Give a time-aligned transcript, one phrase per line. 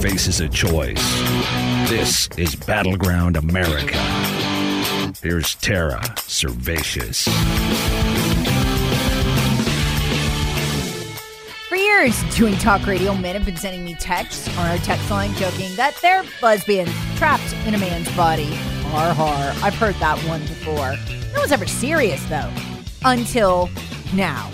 [0.00, 1.02] Faces a choice.
[1.88, 3.98] This is Battleground America.
[5.20, 7.28] Here's Tara Servatius.
[11.68, 15.34] For years, doing talk radio, men have been sending me texts on our text line
[15.34, 18.54] joking that they're lesbian trapped in a man's body.
[18.90, 19.52] Har har.
[19.64, 20.96] I've heard that one before.
[21.32, 22.52] No one's ever serious though.
[23.04, 23.68] Until
[24.14, 24.48] now.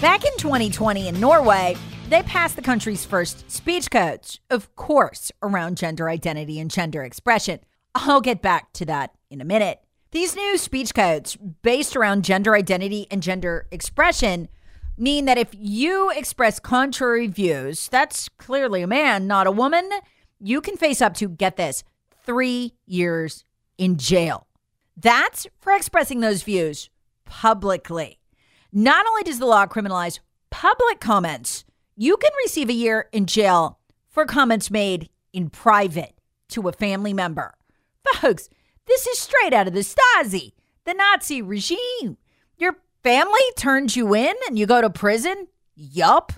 [0.00, 1.76] Back in 2020 in Norway,
[2.08, 7.60] they passed the country's first speech codes, of course, around gender identity and gender expression.
[7.94, 9.80] I'll get back to that in a minute.
[10.12, 14.48] These new speech codes, based around gender identity and gender expression,
[14.96, 19.90] mean that if you express contrary views, that's clearly a man, not a woman,
[20.40, 21.82] you can face up to, get this,
[22.24, 23.44] three years
[23.78, 24.46] in jail.
[24.96, 26.88] That's for expressing those views
[27.24, 28.20] publicly.
[28.72, 30.20] Not only does the law criminalize
[30.50, 31.65] public comments,
[31.96, 36.14] you can receive a year in jail for comments made in private
[36.50, 37.54] to a family member.
[38.20, 38.48] Folks,
[38.86, 40.52] this is straight out of the Stasi,
[40.84, 42.18] the Nazi regime.
[42.58, 45.48] Your family turns you in and you go to prison?
[45.74, 46.32] Yup.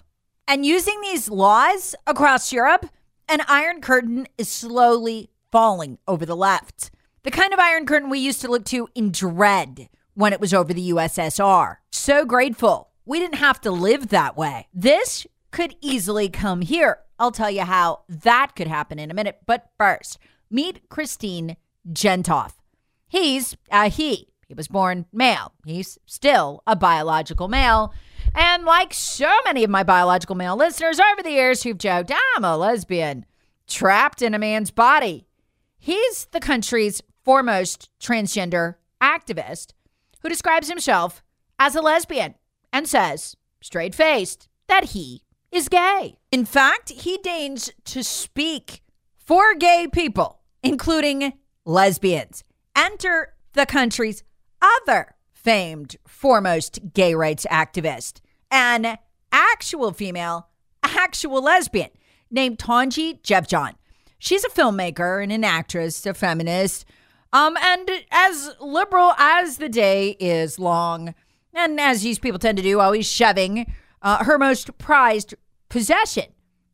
[0.47, 2.87] And using these laws across Europe,
[3.29, 6.91] an iron curtain is slowly falling over the left.
[7.25, 10.55] The kind of iron curtain we used to look to in dread when it was
[10.55, 11.77] over the USSR.
[11.91, 14.69] So grateful we didn't have to live that way.
[14.73, 17.01] This could easily come here.
[17.19, 19.41] I'll tell you how that could happen in a minute.
[19.47, 20.19] But first,
[20.51, 21.57] meet Christine
[21.91, 22.55] Jentoft.
[23.09, 24.29] He's a he.
[24.47, 25.53] He was born male.
[25.67, 27.93] He's still a biological male.
[28.35, 32.45] And like so many of my biological male listeners over the years who've joked, I'm
[32.45, 33.27] a lesbian,
[33.67, 35.27] trapped in a man's body.
[35.79, 39.73] He's the country's foremost transgender activist
[40.23, 41.23] who describes himself
[41.59, 42.35] as a lesbian
[42.73, 46.17] and says, straight faced, that he is gay.
[46.31, 48.83] In fact, he deigns to speak
[49.17, 52.45] for gay people, including lesbians.
[52.77, 54.23] Enter the country's
[54.61, 58.21] other famed foremost gay rights activist,
[58.51, 58.99] an
[59.33, 60.49] actual female,
[60.83, 61.91] actual lesbian
[62.31, 63.75] named Tonje Gjevjon.
[64.19, 66.85] She's a filmmaker and an actress, a feminist,
[67.33, 71.15] um, and as liberal as the day is long,
[71.55, 73.73] and as these people tend to do, always shoving
[74.03, 75.35] uh, her most prized
[75.69, 76.27] possession,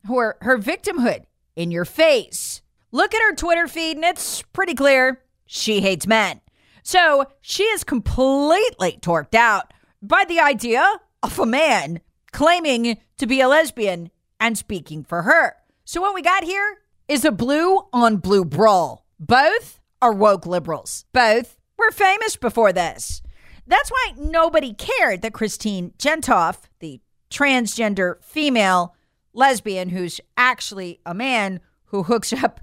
[0.07, 1.25] her, her victimhood,
[1.57, 2.63] in your face.
[2.93, 6.41] Look at her Twitter feed, and it's pretty clear she hates men.
[6.83, 12.01] So she is completely torqued out by the idea of a man
[12.33, 15.57] claiming to be a lesbian and speaking for her.
[15.85, 19.07] So what we got here is a blue on blue brawl.
[19.19, 21.07] Both are woke liberals.
[21.13, 23.23] Both were famous before this.
[23.67, 27.01] That's why nobody cared that Christine Jentoft, the
[27.35, 28.95] transgender female
[29.33, 32.61] lesbian who's actually a man who hooks up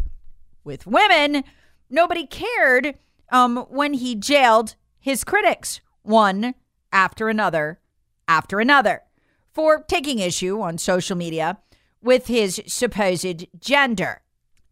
[0.63, 1.43] with women,
[1.89, 2.95] nobody cared
[3.31, 6.55] um, when he jailed his critics one
[6.91, 7.79] after another
[8.27, 9.01] after another
[9.51, 11.57] for taking issue on social media
[12.01, 14.21] with his supposed gender.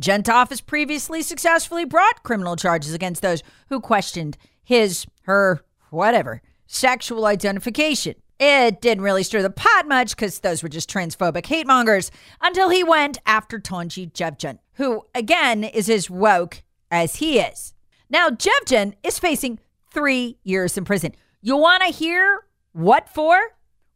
[0.01, 7.25] Jentoft has previously successfully brought criminal charges against those who questioned his, her, whatever, sexual
[7.25, 8.15] identification.
[8.39, 12.09] It didn't really stir the pot much because those were just transphobic hate mongers
[12.39, 17.73] until he went after Tonje Gjevjon, who, again, is as woke as he is.
[18.09, 19.59] Now, Gjevjon is facing
[19.91, 21.13] three years in prison.
[21.41, 23.37] You want to hear what for?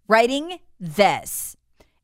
[0.09, 1.55] Writing this.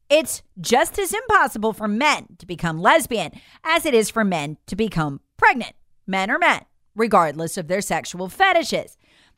[0.09, 3.31] It's just as impossible for men to become lesbian
[3.63, 5.73] as it is for men to become pregnant.
[6.07, 6.61] Men are men,
[6.95, 8.97] regardless of their sexual fetishes.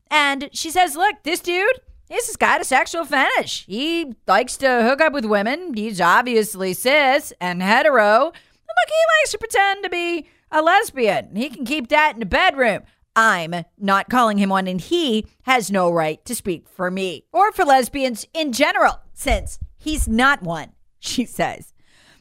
[0.09, 3.65] And she says, look, this dude He's got a sexual fetish.
[3.67, 5.73] He likes to hook up with women.
[5.73, 8.25] He's obviously cis and hetero.
[8.25, 11.37] Look, he likes to pretend to be a lesbian.
[11.37, 12.81] He can keep that in the bedroom.
[13.15, 17.53] I'm not calling him one, and he has no right to speak for me or
[17.53, 21.73] for lesbians in general, since he's not one, she says.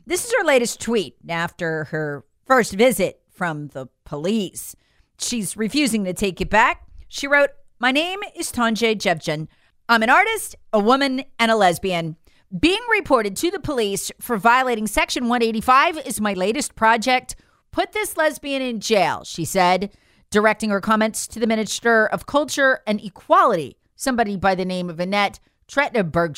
[0.07, 4.77] This is her latest tweet after her first visit from the police.
[5.19, 6.87] She's refusing to take it back.
[7.09, 7.51] She wrote,
[7.81, 9.49] My name is Tonje Gjevjon.
[9.91, 12.15] I'm an artist, a woman, and a lesbian.
[12.57, 17.35] Being reported to the police for violating Section 185 is my latest project.
[17.73, 19.91] Put this lesbian in jail, she said
[20.31, 25.01] directing her comments to the Minister of Culture and Equality, somebody by the name of
[25.01, 26.37] Annette Trachtenberg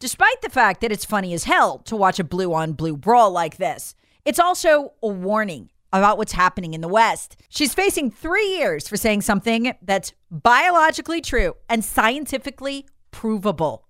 [0.00, 3.30] Despite the fact that it's funny as hell to watch a blue on blue brawl
[3.30, 3.94] like this,
[4.24, 7.36] it's also a warning about what's happening in the West.
[7.48, 13.86] She's facing three years for saying something that's biologically true and scientifically provable.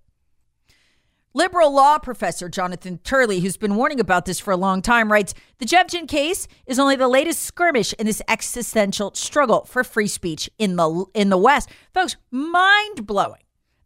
[1.33, 5.33] Liberal law professor Jonathan Turley, who's been warning about this for a long time, writes
[5.59, 10.49] The Gjevjon case is only the latest skirmish in this existential struggle for free speech
[10.57, 11.69] in the in the West.
[11.93, 13.39] Folks, mind blowing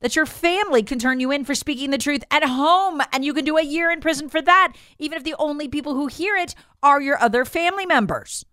[0.05, 3.33] that your family can turn you in for speaking the truth at home and you
[3.33, 6.35] can do a year in prison for that, even if the only people who hear
[6.35, 6.53] it
[6.83, 8.45] are your other family members.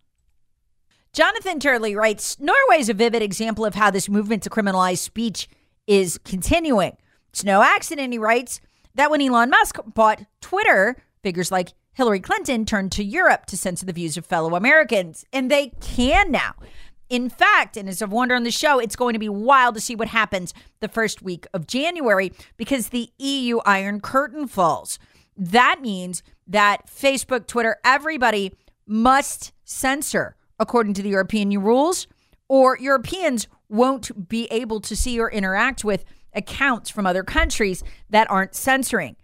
[1.13, 5.47] Jonathan Turley writes Norway is a vivid example of how this movement to criminalize speech
[5.87, 6.97] is continuing.
[7.29, 8.63] It's no accident, he writes
[8.95, 13.85] that when Elon Musk bought Twitter, figures like Hillary Clinton turned to Europe to censor
[13.85, 16.55] the views of fellow Americans, and they can now.
[17.12, 19.82] In fact, and as I've warned on the show, it's going to be wild to
[19.82, 24.99] see what happens the first week of January because the EU Iron Curtain falls.
[25.37, 28.56] That means that Facebook, Twitter, everybody
[28.87, 32.06] must censor according to the European rules,
[32.49, 38.31] or Europeans won't be able to see or interact with accounts from other countries that
[38.31, 39.17] aren't censoring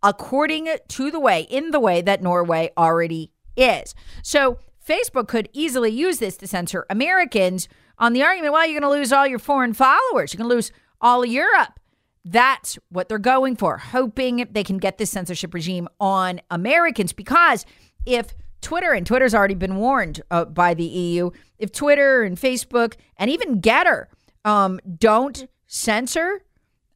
[0.00, 3.96] according to the way, in the way that Norway already is.
[4.22, 7.68] So Facebook could easily use this to censor Americans
[7.98, 10.32] on the argument, well, you're going to lose all your foreign followers.
[10.32, 11.78] You're going to lose all of Europe.
[12.24, 17.12] That's what they're going for, hoping they can get this censorship regime on Americans.
[17.12, 17.66] Because
[18.06, 22.94] if Twitter, and Twitter's already been warned uh, by the EU, if Twitter and Facebook
[23.16, 24.06] and even Gettr
[24.44, 26.42] um, don't censor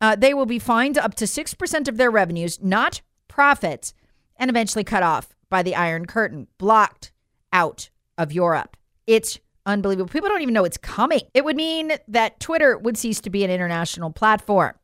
[0.00, 3.94] uh, they will be fined up to 6% of their revenues, not profits,
[4.36, 7.12] and eventually cut off by the Iron Curtain, blocked
[7.56, 7.88] out
[8.18, 8.76] of Europe.
[9.06, 10.12] It's unbelievable.
[10.12, 11.22] People don't even know it's coming.
[11.32, 14.74] It would mean that Twitter would cease to be an international platform,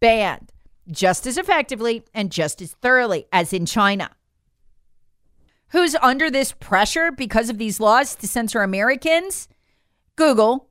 [0.00, 0.50] banned
[0.90, 4.10] just as effectively and just as thoroughly as in China.
[5.68, 9.48] Who's under this pressure because of these laws to censor Americans?
[10.16, 10.68] Google,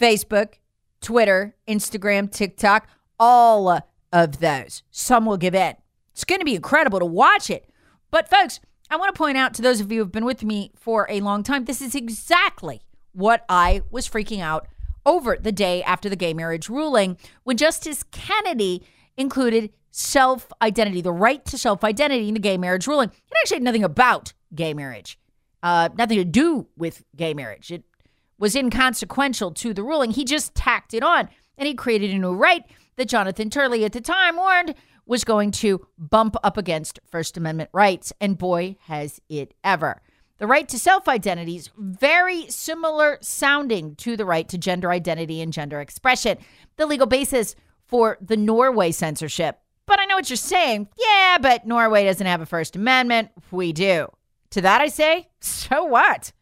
[0.00, 0.54] Facebook,
[1.00, 2.88] Twitter, Instagram, TikTok
[3.20, 3.80] all
[4.12, 4.82] of those.
[4.90, 5.74] Some will give in.
[6.12, 7.68] It's going to be incredible to watch it.
[8.10, 10.42] But, folks, I want to point out to those of you who have been with
[10.42, 12.80] me for a long time, this is exactly
[13.12, 14.66] what I was freaking out
[15.04, 18.82] over the day after the gay marriage ruling when Justice Kennedy
[19.16, 23.10] included self identity, the right to self identity in the gay marriage ruling.
[23.10, 25.18] It actually had nothing about gay marriage,
[25.62, 27.70] uh, nothing to do with gay marriage.
[27.70, 27.84] It
[28.38, 30.12] was inconsequential to the ruling.
[30.12, 32.64] He just tacked it on and he created a new right
[32.96, 34.74] that Jonathan Turley at the time warned
[35.08, 38.12] was going to bump up against First Amendment rights.
[38.20, 40.02] And boy, has it ever.
[40.36, 45.40] The right to self identity is very similar sounding to the right to gender identity
[45.40, 46.38] and gender expression,
[46.76, 49.58] the legal basis for the Norway censorship.
[49.86, 50.88] But I know what you're saying.
[50.96, 53.30] Yeah, but Norway doesn't have a First Amendment.
[53.50, 54.08] We do.
[54.50, 56.32] To that I say, so what?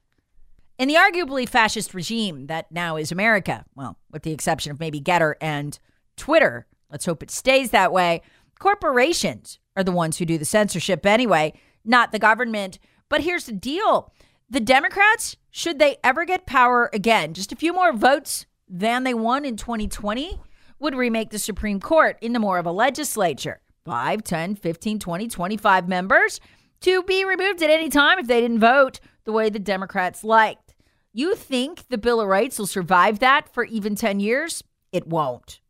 [0.79, 5.01] In the arguably fascist regime that now is America, well, with the exception of maybe
[5.01, 5.79] Gettr and
[6.17, 6.67] Twitter.
[6.91, 8.21] Let's hope it stays that way.
[8.59, 11.53] Corporations are the ones who do the censorship anyway,
[11.85, 12.79] not the government.
[13.09, 14.13] But here's the deal
[14.49, 19.15] the Democrats, should they ever get power again, just a few more votes than they
[19.15, 20.41] won in 2020,
[20.79, 25.89] would remake the Supreme Court into more of a legislature 5, 10, 15, 20, 25
[25.89, 26.41] members
[26.81, 30.75] to be removed at any time if they didn't vote the way the Democrats liked.
[31.13, 34.63] You think the Bill of Rights will survive that for even 10 years?
[34.93, 35.61] It won't.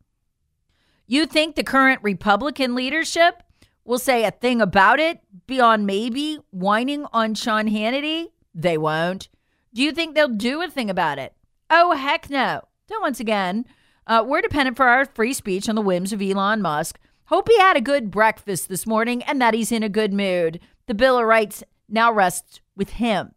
[1.09, 3.41] You think the current Republican leadership
[3.85, 8.25] will say a thing about it beyond maybe whining on Sean Hannity?
[8.53, 9.29] They won't.
[9.73, 11.33] Do you think they'll do a thing about it?
[11.69, 12.63] Oh, heck no.
[12.89, 13.65] So, once again,
[14.05, 16.99] uh, we're dependent for our free speech on the whims of Elon Musk.
[17.25, 20.59] Hope he had a good breakfast this morning and that he's in a good mood.
[20.87, 23.31] The Bill of Rights now rests with him.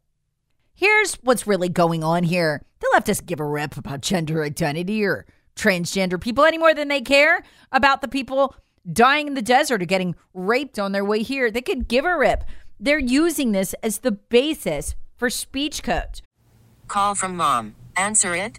[0.74, 2.64] Here's what's really going on here.
[2.80, 6.88] The left doesn't give a rip about gender identity or transgender people any more than
[6.88, 7.42] they care
[7.72, 8.54] about the people
[8.90, 11.50] dying in the desert or getting raped on their way here.
[11.50, 12.44] They could give a rip.
[12.78, 16.22] They're using this as the basis for speech codes.
[16.88, 17.76] Call from mom.
[17.96, 18.58] Answer it.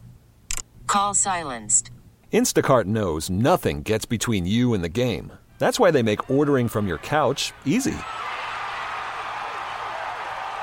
[0.87, 1.91] Call silenced.
[2.31, 5.33] Instacart knows nothing gets between you and the game.
[5.59, 7.97] That's why they make ordering from your couch easy.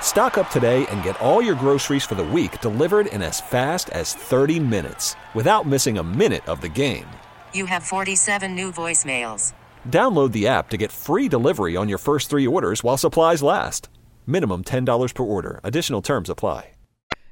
[0.01, 3.91] Stock up today and get all your groceries for the week delivered in as fast
[3.91, 7.07] as 30 minutes without missing a minute of the game.
[7.53, 9.53] You have 47 new voicemails.
[9.89, 13.89] Download the app to get free delivery on your first three orders while supplies last.
[14.27, 15.61] Minimum $10 per order.
[15.63, 16.71] Additional terms apply.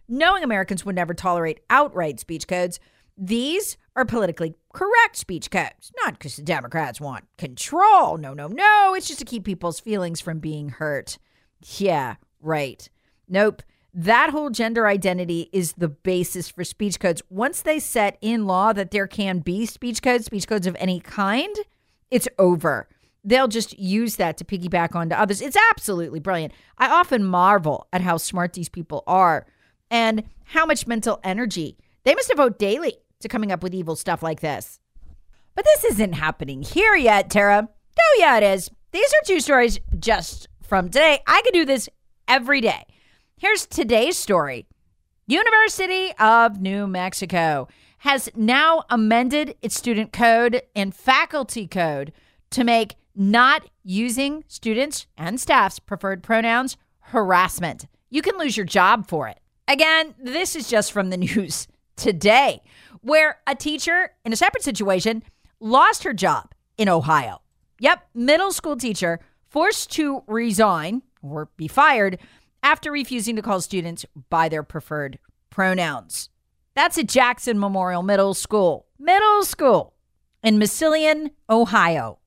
[0.09, 2.79] Knowing Americans would never tolerate outright speech codes,
[3.19, 5.91] these are politically correct speech codes.
[6.05, 8.17] Not because the Democrats want control.
[8.17, 8.95] No, no, no.
[8.97, 11.19] It's just to keep people's feelings from being hurt.
[11.79, 12.89] Yeah, right.
[13.29, 13.63] Nope.
[13.93, 17.23] That whole gender identity is the basis for speech codes.
[17.31, 21.01] Once they set in law that there can be speech codes, speech codes of any
[21.01, 21.57] kind,
[22.11, 22.89] it's over.
[23.25, 25.41] They'll just use that to piggyback onto others.
[25.41, 26.53] It's absolutely brilliant.
[26.77, 29.47] I often marvel at how smart these people are
[29.91, 34.23] and how much mental energy they must devote daily to coming up with evil stuff
[34.23, 34.79] like this.
[35.55, 37.69] But this isn't happening here yet, Tara.
[37.99, 38.71] Oh, yeah, it is.
[38.93, 41.21] These are two stories just from today.
[41.27, 41.89] I could do this
[42.29, 42.85] every day.
[43.37, 44.67] Here's today's story
[45.27, 47.69] University of New Mexico
[47.99, 52.13] has now amended its student code and faculty code
[52.51, 57.87] to make not using students and staff's preferred pronouns harassment.
[58.11, 59.41] You can lose your job for it.
[59.69, 61.67] Again, this is just from the news
[61.97, 62.63] today,
[63.01, 65.23] where a teacher in a separate situation
[65.61, 67.41] lost her job in Ohio.
[67.81, 72.19] Yep, middle school teacher forced to resign or be fired
[72.63, 75.19] after refusing to call students by their preferred
[75.51, 76.31] pronouns.
[76.75, 78.87] That's at Jackson Memorial Middle School.
[78.99, 79.95] Middle school
[80.43, 82.19] in Massillon, Ohio.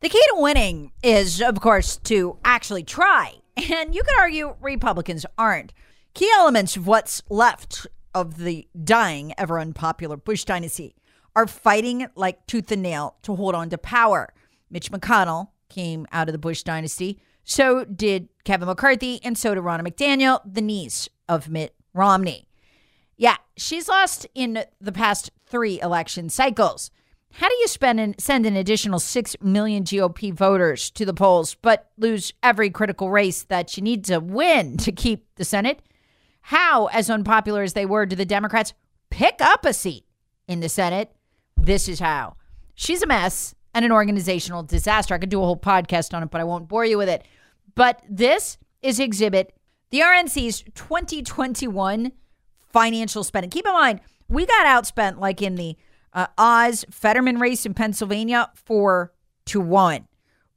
[0.00, 3.36] The key to winning is, of course, to actually try.
[3.56, 5.72] And you could argue Republicans aren't.
[6.12, 10.94] Key elements of what's left of the dying, ever unpopular Bush dynasty
[11.36, 14.32] are fighting like tooth and nail to hold on to power.
[14.70, 17.20] Mitch McConnell came out of the Bush dynasty.
[17.44, 22.48] So did Kevin McCarthy, and so did Ronna McDaniel, the niece of Mitt Romney.
[23.16, 26.90] Yeah, she's lost in the past three election cycles.
[27.34, 31.56] How do you spend and send an additional 6 million GOP voters to the polls,
[31.56, 35.82] but lose every critical race that you need to win to keep the Senate?
[36.42, 38.72] How, as unpopular as they were, do the Democrats
[39.10, 40.04] pick up a seat
[40.46, 41.10] in the Senate?
[41.56, 42.36] This is how.
[42.74, 45.14] She's a mess and an organizational disaster.
[45.14, 47.24] I could do a whole podcast on it, but I won't bore you with it.
[47.74, 49.54] But this is exhibit
[49.90, 52.12] the RNC's 2021
[52.72, 53.50] financial spending.
[53.50, 55.76] Keep in mind, we got outspent like in the
[56.12, 59.12] uh, Oz Fetterman race in Pennsylvania four
[59.46, 60.06] to one.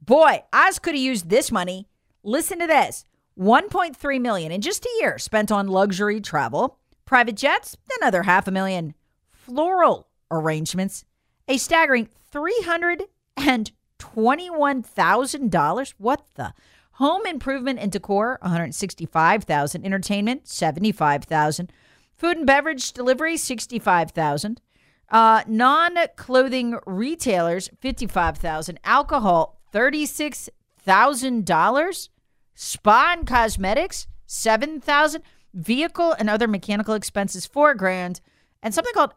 [0.01, 1.87] Boy, Oz could have used this money.
[2.23, 3.05] Listen to this:
[3.39, 8.51] 1.3 million in just a year spent on luxury travel, private jets, another half a
[8.51, 8.93] million,
[9.29, 11.05] floral arrangements,
[11.47, 13.03] a staggering three hundred
[13.35, 15.93] and twenty-one thousand dollars.
[15.97, 16.53] What the?
[16.93, 19.85] Home improvement and decor, one hundred sixty-five thousand.
[19.85, 21.71] Entertainment, seventy-five thousand.
[22.11, 24.61] Food and beverage delivery, sixty-five thousand.
[25.09, 28.79] Uh, non-clothing retailers, fifty-five thousand.
[28.83, 30.49] Alcohol, thirty-six
[30.79, 32.09] thousand dollars.
[32.55, 35.23] Spa and cosmetics, seven thousand.
[35.53, 38.21] Vehicle and other mechanical expenses, four grand.
[38.61, 39.13] And something called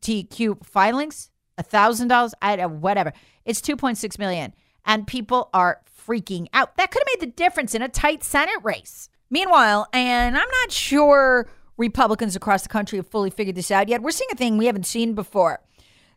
[0.00, 2.34] LGBTQ filings, a thousand dollars.
[2.40, 3.12] I whatever.
[3.44, 6.76] It's two point six million, and people are freaking out.
[6.76, 9.08] That could have made the difference in a tight Senate race.
[9.30, 14.02] Meanwhile, and I'm not sure Republicans across the country have fully figured this out yet.
[14.02, 15.60] We're seeing a thing we haven't seen before.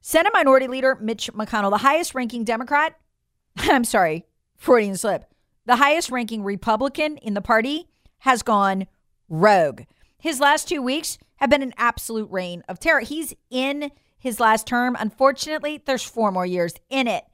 [0.02, 2.98] Senate Minority Leader Mitch McConnell, the highest ranking Democrat,
[3.58, 4.26] I'm sorry,
[4.58, 5.26] Freudian slip,
[5.66, 7.88] the highest ranking Republican in the party
[8.20, 8.88] has gone
[9.30, 9.82] rogue.
[10.18, 13.02] His last two weeks have been an absolute reign of terror.
[13.02, 14.96] He's in his last term.
[15.00, 17.26] Unfortunately, there's four more years in it.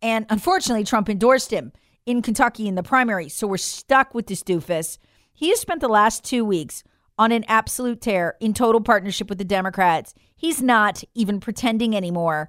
[0.00, 1.72] And unfortunately, Trump endorsed him
[2.06, 3.28] in Kentucky in the primary.
[3.28, 4.98] So we're stuck with this doofus.
[5.32, 6.84] He has spent the last two weeks
[7.18, 10.14] on an absolute tear in total partnership with the Democrats.
[10.36, 12.48] He's not even pretending anymore.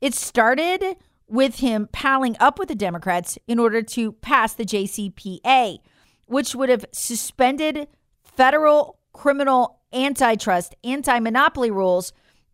[0.00, 0.96] It started
[1.28, 5.78] with him palling up with the Democrats in order to pass the JCPA,
[6.26, 7.86] which would have suspended
[8.24, 12.12] federal criminal antitrust, anti monopoly rules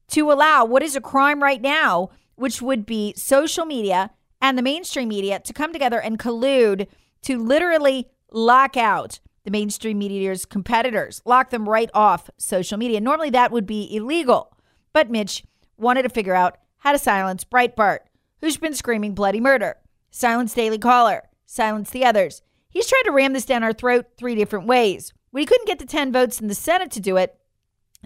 [0.09, 4.11] to allow what is a crime right now, which would be social media
[4.41, 6.87] and the mainstream media to come together and collude
[7.23, 13.01] to literally lock out the mainstream media's competitors, lock them right off social media.
[13.01, 14.57] Normally that would be illegal.
[14.93, 15.45] But Mitch
[15.77, 18.01] wanted to figure out how to silence Breitbart,
[18.41, 19.77] who's been screaming bloody murder,
[20.11, 22.43] silence Daily Caller, silence the others.
[22.69, 25.13] He's tried to ram this down our throat three different ways.
[25.33, 27.37] When he couldn't get the 10 votes in the Senate to do it,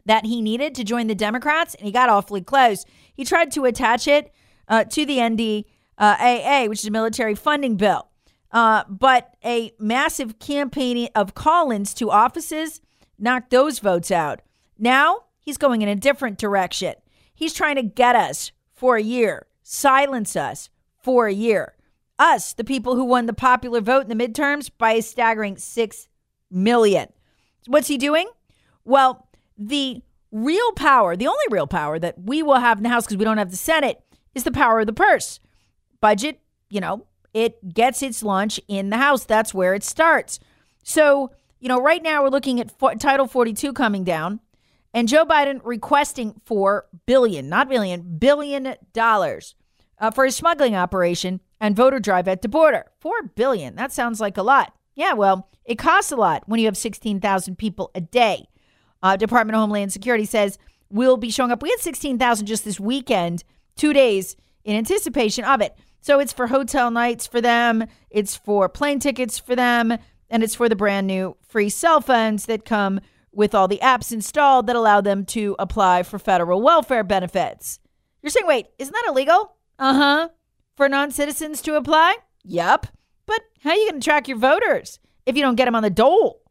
[0.04, 2.84] that he needed to join the Democrats, and he got awfully close.
[3.12, 4.32] He tried to attach it
[4.68, 8.08] uh, to the NDAA, which is a military funding bill.
[8.52, 12.80] Uh, but a massive campaign of call ins to offices
[13.18, 14.40] knocked those votes out.
[14.78, 16.94] Now he's going in a different direction.
[17.34, 20.70] He's trying to get us for a year, silence us
[21.02, 21.74] for a year.
[22.18, 26.08] Us, the people who won the popular vote in the midterms by a staggering 6
[26.50, 27.08] million.
[27.66, 28.28] What's he doing?
[28.84, 33.04] Well, the real power, the only real power that we will have in the House
[33.04, 34.02] because we don't have the Senate,
[34.34, 35.40] is the power of the purse.
[36.00, 39.24] Budget, you know, it gets its lunch in the House.
[39.24, 40.38] That's where it starts.
[40.82, 44.40] So, you know, right now we're looking at Title 42 coming down
[44.92, 49.54] and Joe Biden requesting 4 billion, not billion, billion dollars
[49.98, 52.86] uh, for his smuggling operation and voter drive at the border.
[53.00, 53.74] 4 billion.
[53.74, 54.75] That sounds like a lot.
[54.96, 58.48] Yeah, well, it costs a lot when you have 16,000 people a day.
[59.02, 60.58] Uh, Department of Homeland Security says
[60.90, 61.62] we'll be showing up.
[61.62, 63.44] We had 16,000 just this weekend,
[63.76, 65.76] two days in anticipation of it.
[66.00, 69.96] So it's for hotel nights for them, it's for plane tickets for them,
[70.30, 73.00] and it's for the brand new free cell phones that come
[73.32, 77.80] with all the apps installed that allow them to apply for federal welfare benefits.
[78.22, 79.56] You're saying, wait, isn't that illegal?
[79.78, 80.28] Uh huh.
[80.76, 82.16] For non citizens to apply?
[82.44, 82.86] Yep.
[83.26, 85.82] But how are you going to track your voters if you don't get them on
[85.82, 86.42] the dole?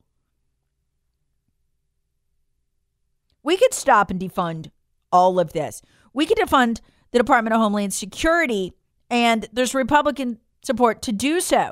[3.43, 4.71] We could stop and defund
[5.11, 5.81] all of this.
[6.13, 8.73] We could defund the Department of Homeland Security,
[9.09, 11.71] and there's Republican support to do so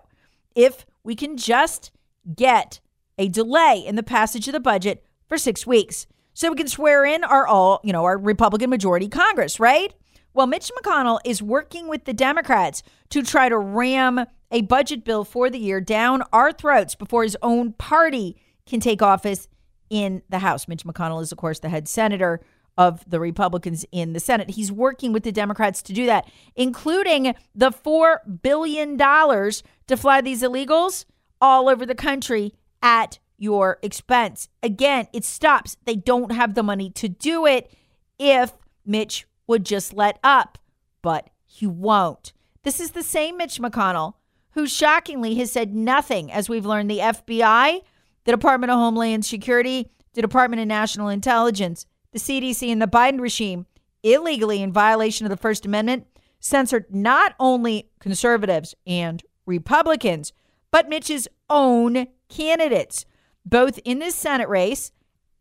[0.56, 1.92] if we can just
[2.36, 2.80] get
[3.18, 7.06] a delay in the passage of the budget for six weeks so we can swear
[7.06, 9.94] in our all, you know, our Republican majority Congress, right?
[10.34, 15.26] Well, Mitch McConnell is working with the Democrats to try to ram a budget bill
[15.26, 19.50] for the year down our throats before his own party can take office
[19.90, 20.68] in the House.
[20.68, 22.40] Mitch McConnell is, of course, the head senator
[22.78, 24.52] of the Republicans in the Senate.
[24.52, 30.42] He's working with the Democrats to do that, including the $4 billion to fly these
[30.42, 31.06] illegals
[31.42, 34.50] all over the country at your expense.
[34.62, 35.78] Again, it stops.
[35.86, 37.76] They don't have the money to do it
[38.18, 38.54] if
[38.86, 40.58] Mitch would just let up,
[41.02, 42.34] but he won't.
[42.64, 44.14] This is the same Mitch McConnell
[44.54, 47.82] who shockingly has said nothing, as we've learned the FBI
[48.26, 53.20] the Department of Homeland Security, the Department of National Intelligence, the CDC, and the Biden
[53.20, 53.66] regime
[54.02, 56.06] illegally, in violation of the First Amendment,
[56.40, 60.34] censored not only conservatives and Republicans,
[60.72, 63.06] but Mitch's own candidates,
[63.46, 64.92] both in this Senate race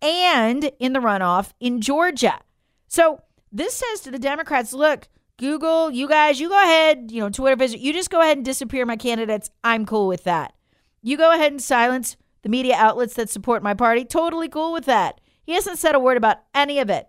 [0.00, 2.40] and in the runoff in Georgia.
[2.86, 3.20] So
[3.50, 5.08] this says to the Democrats look,
[5.42, 8.44] Google, you guys, you go ahead, you know, Twitter visit, you just go ahead and
[8.44, 9.50] disappear my candidates.
[9.64, 10.54] I'm cool with that.
[11.02, 14.84] You go ahead and silence the media outlets that support my party, totally cool with
[14.84, 15.20] that.
[15.42, 17.08] He hasn't said a word about any of it.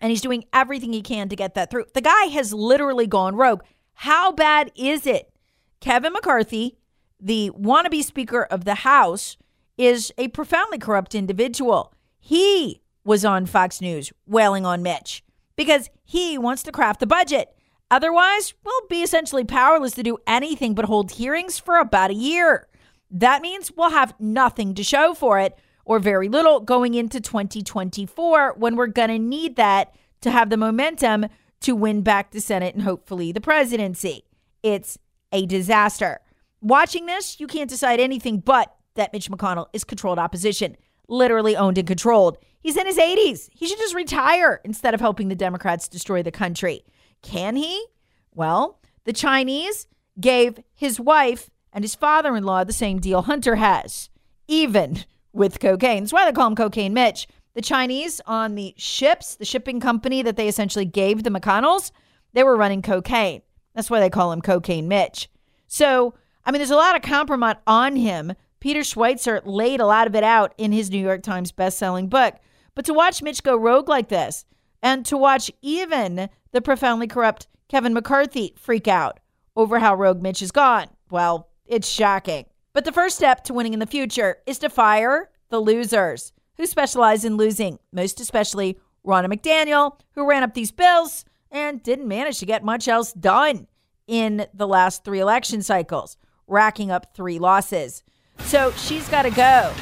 [0.00, 1.86] And he's doing everything he can to get that through.
[1.94, 3.62] The guy has literally gone rogue.
[3.94, 5.32] How bad is it?
[5.80, 6.78] Kevin McCarthy,
[7.18, 9.36] the wannabe Speaker of the House,
[9.76, 11.92] is a profoundly corrupt individual.
[12.20, 15.24] He was on Fox News wailing on Mitch
[15.58, 17.52] because he wants to craft the budget.
[17.90, 22.68] Otherwise, we'll be essentially powerless to do anything but hold hearings for about a year.
[23.10, 28.54] That means we'll have nothing to show for it or very little going into 2024
[28.56, 31.26] when we're going to need that to have the momentum
[31.60, 34.24] to win back the Senate and hopefully the presidency.
[34.62, 34.96] It's
[35.32, 36.20] a disaster.
[36.60, 40.76] Watching this, you can't decide anything but that Mitch McConnell is controlled opposition,
[41.08, 42.38] literally owned and controlled.
[42.60, 43.48] He's in his 80s.
[43.54, 46.84] He should just retire instead of helping the Democrats destroy the country.
[47.22, 47.86] Can he?
[48.34, 49.86] Well, the Chinese
[50.20, 54.10] gave his wife and his father in law the same deal Hunter has,
[54.48, 56.02] even with cocaine.
[56.02, 57.28] That's why they call him Cocaine Mitch.
[57.54, 61.90] The Chinese on the ships, the shipping company that they essentially gave the McConnells,
[62.32, 63.42] they were running cocaine.
[63.74, 65.28] That's why they call him Cocaine Mitch.
[65.66, 68.32] So, I mean, there's a lot of compromise on him.
[68.60, 72.34] Peter Schweizer laid a lot of it out in his New York Times best-selling book.
[72.78, 74.44] But to watch Mitch go rogue like this,
[74.80, 79.18] and to watch even the profoundly corrupt Kevin McCarthy freak out
[79.56, 82.46] over how rogue Mitch has gone, well, it's shocking.
[82.72, 86.66] But the first step to winning in the future is to fire the losers who
[86.66, 92.38] specialize in losing, most especially Ronna McDaniel, who ran up these bills and didn't manage
[92.38, 93.66] to get much else done
[94.06, 98.04] in the last three election cycles, racking up three losses.
[98.38, 99.72] So she's got to go.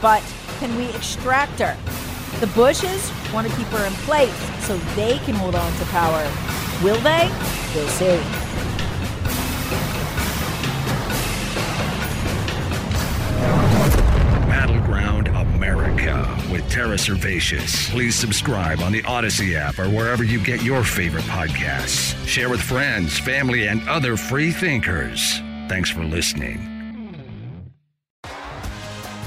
[0.00, 0.22] But
[0.58, 2.05] can we extract her?
[2.40, 4.30] The Bushes want to keep her in place
[4.66, 6.22] so they can hold on to power.
[6.84, 7.30] Will they?
[7.74, 8.20] We'll see.
[14.50, 17.88] Battleground America with Tara Servatius.
[17.88, 22.14] Please subscribe on the Odyssey app or wherever you get your favorite podcasts.
[22.26, 25.38] Share with friends, family, and other free thinkers.
[25.70, 26.75] Thanks for listening.